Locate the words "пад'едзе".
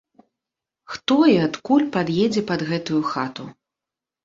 1.97-2.41